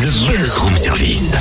Le 0.00 0.10
Buzz 0.26 0.58
Room 0.58 0.76
Service. 0.76 1.32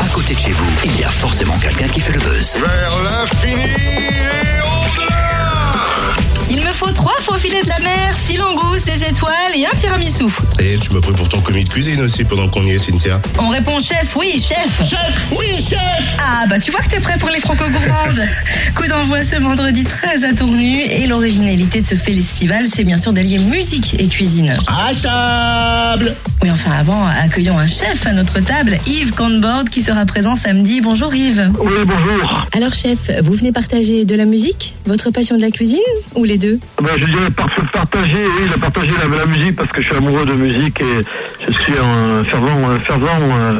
À 0.00 0.06
côté 0.14 0.34
de 0.34 0.38
chez 0.38 0.52
vous, 0.52 0.64
il 0.84 1.00
y 1.00 1.04
a 1.04 1.08
forcément 1.10 1.56
quelqu'un 1.58 1.88
qui 1.88 2.00
fait 2.00 2.12
le 2.12 2.20
buzz. 2.20 2.56
Vers 2.56 2.92
l'infini 3.02 3.62
et 3.64 4.60
au-delà 4.60 6.14
Il 6.48 6.60
me 6.62 6.72
faut 6.72 6.92
trois 6.92 7.14
faux 7.20 7.36
filets 7.36 7.62
de 7.62 7.68
la 7.68 7.78
mer, 7.80 8.14
six 8.16 8.36
langoustes, 8.36 8.86
des 8.86 9.04
étoiles 9.08 9.32
et 9.56 9.66
un 9.66 9.74
tiramisu. 9.74 10.24
Et 10.60 10.78
tu 10.78 10.92
m'as 10.92 11.00
pris 11.00 11.12
pour 11.12 11.28
ton 11.28 11.40
commis 11.40 11.64
de 11.64 11.68
cuisine 11.68 12.00
aussi 12.00 12.22
pendant 12.24 12.48
qu'on 12.48 12.64
y 12.64 12.72
est, 12.72 12.78
Cynthia. 12.78 13.20
On 13.38 13.48
répond 13.48 13.80
chef, 13.80 14.14
oui, 14.14 14.32
chef. 14.40 14.88
Chef 14.88 15.20
Oui, 15.32 15.64
chef 15.68 16.16
Ah 16.20 16.46
bah 16.48 16.60
tu 16.60 16.70
vois 16.70 16.80
que 16.82 16.88
t'es 16.88 17.00
prêt 17.00 17.18
pour 17.18 17.30
les 17.30 17.40
franco-gourmandes. 17.40 18.24
Coup 18.76 18.86
d'envoi 18.86 19.24
ce 19.24 19.36
vendredi 19.40 19.82
13 19.82 20.24
à 20.24 20.32
Tournu 20.32 20.82
et 20.82 21.06
l'originalité 21.06 21.80
de 21.80 21.86
ce 21.86 21.96
festival, 21.96 22.66
c'est 22.72 22.84
bien 22.84 22.98
sûr 22.98 23.12
d'allier 23.12 23.38
musique 23.38 23.96
et 23.98 24.06
cuisine. 24.06 24.54
À 24.68 24.94
table 24.94 26.14
Oui 26.46 26.52
enfin 26.52 26.70
avant, 26.78 27.04
accueillons 27.06 27.58
un 27.58 27.66
chef 27.66 28.06
à 28.06 28.12
notre 28.12 28.38
table, 28.38 28.78
Yves 28.86 29.12
Canbord 29.14 29.64
qui 29.68 29.82
sera 29.82 30.06
présent 30.06 30.36
samedi. 30.36 30.80
Bonjour 30.80 31.12
Yves. 31.12 31.50
Oui, 31.58 31.72
bonjour. 31.84 32.42
Alors 32.52 32.72
chef, 32.72 33.10
vous 33.24 33.32
venez 33.32 33.50
partager 33.50 34.04
de 34.04 34.14
la 34.14 34.26
musique, 34.26 34.76
votre 34.86 35.10
passion 35.10 35.36
de 35.36 35.42
la 35.42 35.50
cuisine 35.50 35.80
ou 36.14 36.22
les 36.22 36.38
deux? 36.38 36.60
Ben, 36.80 36.90
je 37.00 37.04
dirais 37.06 37.30
par- 37.36 37.50
partager, 37.72 38.14
oui, 38.40 38.48
de 38.48 38.60
partager 38.60 38.92
la, 38.92 39.16
la 39.18 39.26
musique 39.26 39.56
parce 39.56 39.72
que 39.72 39.82
je 39.82 39.88
suis 39.88 39.96
amoureux 39.96 40.24
de 40.24 40.34
musique 40.34 40.80
et 40.80 41.04
je 41.48 41.52
suis 41.52 41.72
un 41.72 42.22
fervent, 42.22 42.70
un 42.70 42.78
fervent 42.78 43.08
euh, 43.22 43.58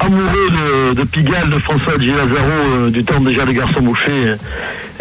amoureux 0.00 0.48
de, 0.94 0.94
de 0.94 1.04
Pigalle, 1.04 1.50
de 1.50 1.58
François 1.58 1.98
G. 2.00 2.06
Lazaro, 2.06 2.48
euh, 2.76 2.90
du 2.90 3.04
temps 3.04 3.20
déjà 3.20 3.44
des 3.44 3.52
garçons 3.52 3.82
bouchés 3.82 4.10
euh, 4.10 4.36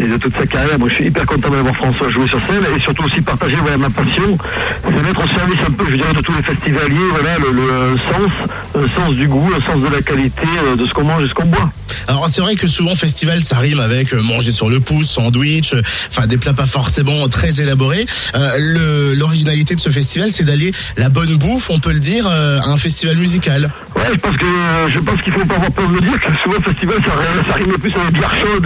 et 0.02 0.08
de 0.08 0.18
toute 0.18 0.36
sa 0.36 0.46
carrière. 0.46 0.80
Moi, 0.80 0.90
je 0.90 0.96
suis 0.96 1.05
hyper 1.05 1.26
content 1.26 1.50
d'avoir 1.50 1.76
François 1.76 2.09
jouer 2.09 2.28
sur 2.28 2.40
scène 2.48 2.64
et 2.76 2.80
surtout 2.82 3.04
aussi 3.04 3.22
partager 3.22 3.55
voilà, 3.58 3.78
ma 3.78 3.90
passion. 3.90 4.38
C'est 4.84 5.04
mettre 5.04 5.23
au 5.23 5.28
service 5.38 5.59
un 5.68 5.72
peu, 5.72 5.86
je 5.90 5.96
dirais, 5.96 6.14
de 6.14 6.22
tous 6.22 6.34
les 6.34 6.44
festivaliers, 6.44 7.09
voilà, 7.12 7.38
le, 7.38 7.52
le 7.52 7.98
sens, 7.98 8.32
un 8.76 8.88
sens 9.00 9.16
du 9.16 9.28
goût, 9.28 9.50
un 9.56 9.66
sens 9.72 9.82
de 9.82 9.88
la 9.95 10.02
qualité, 10.02 10.48
euh, 10.66 10.76
de 10.76 10.86
ce 10.86 10.94
qu'on 10.94 11.04
mange 11.04 11.23
et 11.23 11.28
ce 11.28 11.34
qu'on 11.34 11.45
boit. 11.45 11.70
Alors 12.08 12.28
c'est 12.30 12.42
vrai 12.42 12.56
que 12.56 12.67
souvent 12.67 12.95
festival 12.95 13.42
ça 13.42 13.59
rime 13.59 13.80
avec 13.80 14.12
euh, 14.14 14.22
manger 14.23 14.52
sur 14.52 14.70
le 14.70 14.80
pouce, 14.80 15.08
sandwich, 15.09 15.73
euh, 15.73 15.81
enfin 16.09 16.25
des 16.25 16.38
plats 16.38 16.53
pas 16.53 16.66
forcément 16.66 17.28
très 17.28 17.62
élaborés. 17.62 18.08
Euh, 18.36 18.50
le- 18.58 19.14
L'originalité 19.14 19.75
de 19.75 19.80
ce 19.80 19.90
festival 19.90 20.31
c'est 20.31 20.44
d'allier 20.44 20.72
la 20.97 21.09
bonne 21.09 21.36
bouffe, 21.36 21.70
on 21.70 21.80
peut 21.80 21.92
le 21.94 22.00
dire, 22.00 22.28
à 22.28 22.70
un 22.70 22.78
festival 22.78 23.18
musical. 23.18 23.70
Je 24.13 24.17
pense 24.19 24.35
que 24.38 24.45
je 24.89 24.99
pense 24.99 25.21
qu'il 25.21 25.31
faut 25.33 25.45
pas 25.45 25.55
avoir 25.55 25.71
peur 25.71 25.88
de 25.88 25.94
le 25.95 26.02
dire 26.02 26.19
que 26.19 26.27
souvent 26.44 26.55
le 26.57 26.63
festival 26.63 26.97
ça, 27.05 27.11
ça 27.49 27.53
rime 27.55 27.71
plus 27.80 27.94
avec 27.95 28.13
bière 28.13 28.33
chaude 28.35 28.66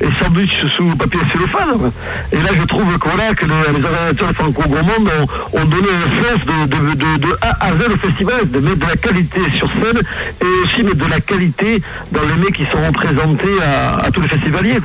et, 0.00 0.04
et 0.04 0.08
sandwich 0.22 0.50
sous 0.76 0.96
papier 0.96 1.20
cellophane. 1.32 1.90
Et 2.32 2.36
là 2.36 2.50
je 2.58 2.64
trouve 2.64 2.96
que 2.98 3.08
voilà 3.08 3.34
que 3.34 3.44
les, 3.44 3.78
les 3.78 3.84
organisateurs 3.84 4.32
franco-gourmandes 4.34 5.10
ont, 5.52 5.58
ont 5.60 5.64
donné 5.64 5.88
un 5.88 6.22
sens 6.22 6.44
de, 6.46 6.94
de, 7.18 7.38
A 7.42 7.66
à 7.66 7.70
Z 7.72 7.92
au 7.92 7.96
festival, 7.98 8.48
de 8.50 8.58
mettre 8.60 8.78
de 8.78 8.86
la 8.86 8.96
qualité 8.96 9.40
sur 9.56 9.68
scène 9.68 10.00
et 10.40 10.64
aussi 10.64 10.82
mettre 10.84 11.04
de 11.04 11.10
la 11.10 11.20
qualité 11.20 11.82
dans 12.12 12.22
les 12.22 12.36
mets 12.44 12.52
qui 12.52 12.64
seront 12.66 12.92
présentés 12.92 13.56
à, 13.62 14.06
à 14.06 14.10
tous 14.10 14.20
les 14.22 14.28
festivaliers. 14.28 14.78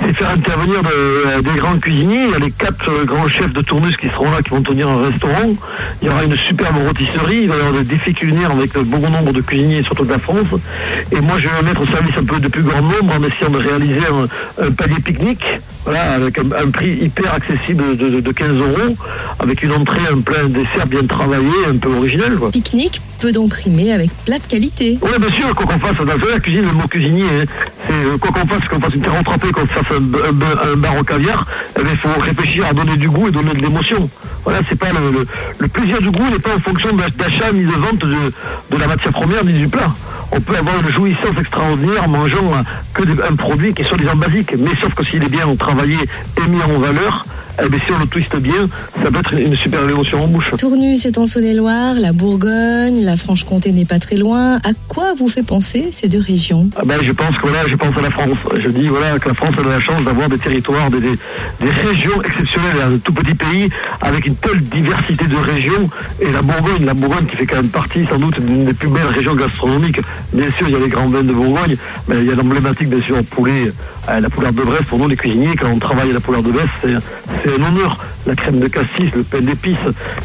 C'est 0.00 0.12
faire 0.14 0.30
intervenir 0.30 0.80
de- 0.82 1.42
des 1.42 1.58
grands 1.58 1.78
cuisiniers. 1.78 2.24
Il 2.24 2.30
y 2.30 2.34
a 2.34 2.38
les 2.38 2.50
quatre 2.50 2.90
euh, 2.90 3.04
grands 3.04 3.28
chefs 3.28 3.52
de 3.52 3.60
Tournus 3.62 3.96
qui 3.96 4.08
seront 4.08 4.30
là, 4.30 4.42
qui 4.42 4.50
vont 4.50 4.62
tenir 4.62 4.88
un 4.88 5.02
restaurant. 5.02 5.54
Il 6.02 6.08
y 6.08 6.10
aura 6.10 6.24
une 6.24 6.36
superbe 6.36 6.76
rôtisserie. 6.86 7.42
Il 7.42 7.48
va 7.48 7.56
y 7.56 7.58
avoir 7.58 7.72
des 7.74 7.84
défis 7.84 8.14
culinaires 8.14 8.50
avec 8.50 8.74
un 8.76 8.82
bon 8.82 8.98
nombre 9.10 9.32
de 9.34 9.40
cuisiniers, 9.42 9.82
surtout 9.82 10.04
de 10.04 10.10
la 10.12 10.18
France. 10.18 10.46
Et 11.12 11.20
moi, 11.20 11.36
je 11.38 11.48
vais 11.48 11.62
me 11.62 11.68
mettre 11.68 11.82
au 11.82 11.86
service 11.86 12.14
un 12.18 12.24
peu 12.24 12.38
de 12.40 12.48
plus 12.48 12.62
grand 12.62 12.80
nombre 12.82 13.14
en 13.18 13.22
essayant 13.22 13.50
de 13.50 13.58
réaliser 13.58 14.00
un, 14.10 14.64
un 14.66 14.70
palier 14.70 15.00
pique-nique. 15.04 15.44
Voilà, 15.84 16.12
avec 16.12 16.38
un, 16.38 16.70
prix 16.70 16.92
hyper 17.02 17.34
accessible 17.34 17.96
de, 17.98 18.08
de- 18.08 18.20
de 18.20 18.32
15 18.32 18.48
euros, 18.58 18.96
avec 19.38 19.62
une 19.62 19.72
entrée, 19.72 20.00
un 20.10 20.20
plein 20.22 20.44
dessert 20.48 20.86
bien 20.86 21.04
travaillé, 21.06 21.50
un 21.68 21.76
peu 21.76 21.90
original. 21.94 22.38
Pique-nique 22.52 23.02
peut 23.24 23.32
donc 23.32 23.54
rimer 23.54 23.90
avec 23.90 24.10
plat 24.26 24.38
de 24.38 24.46
qualité. 24.46 24.98
Oui, 25.00 25.08
bien 25.18 25.30
sûr, 25.30 25.54
quoi 25.54 25.64
qu'on 25.64 25.78
fasse, 25.78 25.96
dans 25.96 26.04
la 26.28 26.40
cuisine, 26.40 26.66
le 26.66 26.72
mot 26.72 26.86
cuisinier, 26.86 27.24
hein, 27.24 27.44
c'est 27.86 27.94
euh, 27.94 28.18
quoi 28.18 28.30
qu'on 28.32 28.46
fasse, 28.46 28.68
qu'on 28.68 28.78
fasse 28.78 28.94
une 28.94 29.00
carotte 29.00 29.26
râpée, 29.26 29.50
qu'on 29.50 29.66
fasse 29.66 29.86
un, 29.92 30.72
un- 30.72 30.76
bar 30.76 30.98
au 31.00 31.04
caviar, 31.04 31.46
eh 31.78 31.80
il 31.90 31.96
faut 31.96 32.20
réfléchir 32.20 32.66
à 32.66 32.74
donner 32.74 32.98
du 32.98 33.08
goût 33.08 33.28
et 33.28 33.30
donner 33.30 33.54
de 33.54 33.62
l'émotion. 33.62 34.10
Voilà, 34.44 34.58
c'est 34.68 34.78
pas 34.78 34.88
le, 34.92 35.24
le, 35.58 35.68
plaisir 35.68 36.02
du 36.02 36.10
goût 36.10 36.28
n'est 36.30 36.38
pas 36.38 36.54
en 36.54 36.60
fonction 36.60 36.90
d'achat 36.94 37.50
ni 37.54 37.62
de 37.64 37.70
vente 37.72 38.00
de, 38.00 38.14
de 38.72 38.76
la 38.78 38.88
matière 38.88 39.12
première 39.14 39.42
ni 39.42 39.54
du 39.54 39.68
plat. 39.68 39.90
On 40.30 40.40
peut 40.42 40.56
avoir 40.58 40.74
une 40.80 40.92
jouissance 40.92 41.38
extraordinaire 41.40 42.04
en 42.04 42.08
mangeant 42.08 42.52
euh, 42.52 42.62
que 42.92 43.04
des- 43.04 43.22
un 43.22 43.36
produit 43.36 43.72
qui 43.72 43.80
est 43.80 43.88
soi-disant 43.88 44.16
basique, 44.16 44.54
mais 44.58 44.72
sauf 44.82 44.92
que 44.94 45.02
s'il 45.02 45.24
est 45.24 45.30
bien 45.30 45.46
travaillé 45.56 45.96
et 45.96 46.46
mis 46.50 46.60
en 46.60 46.78
valeur, 46.78 47.24
eh 47.62 47.68
bien, 47.68 47.78
si 47.84 47.92
on 47.92 47.98
le 47.98 48.06
twiste 48.06 48.36
bien, 48.36 48.68
ça 49.02 49.10
peut 49.10 49.18
être 49.18 49.32
une, 49.34 49.54
super 49.56 49.88
émotion 49.88 50.24
en 50.24 50.26
bouche. 50.26 50.50
Tournu, 50.58 50.96
c'est 50.96 51.18
en 51.18 51.26
Saône-et-Loire, 51.26 51.94
la 51.94 52.12
Bourgogne, 52.12 53.04
la 53.04 53.16
Franche-Comté 53.16 53.72
n'est 53.72 53.84
pas 53.84 53.98
très 53.98 54.16
loin. 54.16 54.56
À 54.56 54.72
quoi 54.88 55.14
vous 55.16 55.28
fait 55.28 55.42
penser 55.42 55.90
ces 55.92 56.08
deux 56.08 56.20
régions? 56.20 56.68
Ah 56.76 56.82
ben, 56.84 56.98
je 57.02 57.12
pense 57.12 57.36
que 57.36 57.46
voilà, 57.46 57.68
je 57.68 57.76
pense 57.76 57.96
à 57.96 58.02
la 58.02 58.10
France. 58.10 58.38
Je 58.56 58.68
dis 58.68 58.88
voilà 58.88 59.18
que 59.18 59.28
la 59.28 59.34
France 59.34 59.54
a 59.58 59.68
la 59.68 59.80
chance 59.80 60.02
d'avoir 60.04 60.28
des 60.28 60.38
territoires, 60.38 60.90
des, 60.90 61.00
des, 61.00 61.18
des 61.60 61.70
régions 61.70 62.22
exceptionnelles, 62.22 62.94
un 62.94 62.98
tout 62.98 63.12
petit 63.12 63.34
pays 63.34 63.68
avec 64.00 64.26
une 64.26 64.36
telle 64.36 64.62
diversité 64.62 65.26
de 65.26 65.36
régions. 65.36 65.88
Et 66.20 66.30
la 66.32 66.42
Bourgogne, 66.42 66.84
la 66.84 66.94
Bourgogne 66.94 67.26
qui 67.26 67.36
fait 67.36 67.46
quand 67.46 67.56
même 67.56 67.68
partie 67.68 68.04
sans 68.06 68.18
doute 68.18 68.40
d'une 68.40 68.64
des 68.64 68.74
plus 68.74 68.88
belles 68.88 69.06
régions 69.06 69.34
gastronomiques. 69.34 70.00
Bien 70.32 70.50
sûr, 70.50 70.68
il 70.68 70.72
y 70.72 70.76
a 70.76 70.80
les 70.80 70.88
grands 70.88 71.08
vins 71.08 71.22
de 71.22 71.32
Bourgogne, 71.32 71.76
mais 72.08 72.16
il 72.18 72.26
y 72.26 72.32
a 72.32 72.34
l'emblématique 72.34 72.88
bien 72.88 73.02
sûr 73.02 73.22
poulet, 73.30 73.70
euh, 74.08 74.20
la 74.20 74.28
poularde 74.28 74.54
de 74.54 74.62
Brest. 74.62 74.84
Pour 74.84 74.98
nous 74.98 75.08
les 75.08 75.16
cuisiniers, 75.16 75.56
quand 75.56 75.68
on 75.68 75.78
travaille 75.78 76.10
à 76.10 76.14
la 76.14 76.20
poularde 76.20 76.46
de 76.46 76.52
Brest, 76.52 76.68
c'est 76.82 77.50
un 77.50 77.66
honneur. 77.66 77.98
La 78.26 78.34
crème 78.34 78.58
de 78.58 78.68
cassis, 78.68 79.12
le 79.14 79.22
pain 79.22 79.40
d'épices, 79.40 79.76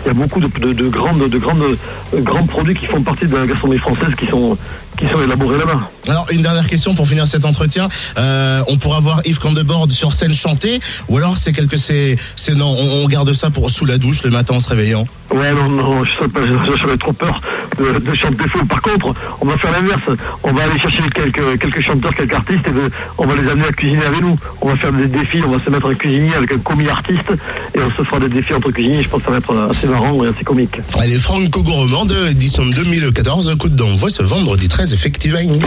il 0.03 0.07
y 0.07 0.09
a 0.09 0.13
beaucoup 0.13 0.39
de, 0.39 0.47
euh, 0.47 2.21
grands 2.21 2.45
produits 2.45 2.75
qui 2.75 2.85
font 2.85 3.01
partie 3.01 3.25
de 3.25 3.35
la 3.35 3.45
gastronomie 3.45 3.79
française 3.79 4.15
qui 4.17 4.27
sont, 4.27 4.57
qui 4.99 5.07
sont 5.07 5.21
élaborés 5.23 5.57
là-bas. 5.57 5.79
Alors 6.07 6.27
une 6.31 6.41
dernière 6.41 6.67
question 6.67 6.93
pour 6.95 7.07
finir 7.07 7.25
cet 7.27 7.45
entretien, 7.45 7.87
Euh, 8.17 8.61
on 8.67 8.77
pourra 8.77 8.99
voir 8.99 9.21
Yves 9.25 9.39
Candebord 9.39 9.87
sur 9.91 10.11
scène 10.11 10.33
chanter, 10.33 10.79
ou 11.07 11.17
alors 11.17 11.37
c'est 11.37 11.53
quelque 11.53 11.77
c'est 11.77 12.17
c'est 12.35 12.55
non, 12.55 12.67
on, 12.77 13.03
on 13.03 13.07
garde 13.07 13.31
ça 13.33 13.49
pour 13.49 13.69
sous 13.69 13.85
la 13.85 13.97
douche 13.97 14.23
le 14.23 14.31
matin 14.31 14.55
en 14.55 14.59
se 14.59 14.69
réveillant. 14.69 15.05
Ouais, 15.31 15.53
non, 15.53 15.69
non, 15.69 16.03
je 16.03 16.09
sais 16.23 16.27
pas, 16.27 16.39
je- 16.45 16.77
j'aurais 16.81 16.97
trop 16.97 17.13
peur 17.13 17.39
de, 17.77 17.99
de 17.99 18.15
chanter 18.15 18.47
faux. 18.47 18.65
Par 18.65 18.81
contre, 18.81 19.13
on 19.41 19.45
va 19.45 19.57
faire 19.57 19.71
l'inverse. 19.71 20.01
On 20.43 20.51
va 20.51 20.63
aller 20.63 20.79
chercher 20.79 21.03
quelques, 21.13 21.59
quelques 21.59 21.81
chanteurs, 21.81 22.15
quelques 22.15 22.33
artistes, 22.33 22.65
et 22.67 22.71
de- 22.71 22.89
on 23.19 23.27
va 23.27 23.35
les 23.35 23.47
amener 23.47 23.67
à 23.67 23.71
cuisiner 23.71 24.03
avec 24.05 24.21
nous. 24.21 24.35
On 24.61 24.69
va 24.69 24.75
faire 24.75 24.91
des 24.91 25.05
défis, 25.05 25.41
on 25.45 25.51
va 25.51 25.63
se 25.63 25.69
mettre 25.69 25.85
un 25.87 25.93
cuisinier 25.93 26.33
avec 26.33 26.51
un 26.51 26.57
commis 26.57 26.89
artiste, 26.89 27.31
et 27.75 27.79
on 27.79 27.91
se 27.91 28.03
fera 28.03 28.19
des 28.19 28.29
défis 28.29 28.55
entre 28.55 28.71
cuisiniers. 28.71 29.03
Je 29.03 29.09
pense 29.09 29.19
que 29.21 29.25
ça 29.25 29.31
va 29.31 29.37
être 29.37 29.55
assez 29.69 29.85
marrant 29.87 30.23
et 30.25 30.29
assez 30.29 30.43
comique. 30.43 30.77
Allez, 30.97 31.19
Franco 31.19 31.61
Gourmand 31.61 32.05
de 32.05 32.27
édition 32.29 32.65
2014, 32.65 33.55
coup 33.59 33.69
d'envoi 33.69 34.09
ce 34.09 34.23
vendredi 34.23 34.67
13 34.67 34.88
effectivement. 34.93 35.59